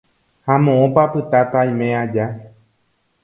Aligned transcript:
ha 0.45 0.55
moõpa 0.65 1.03
apytáta 1.07 1.59
aime 1.65 1.89
aja. 2.01 2.25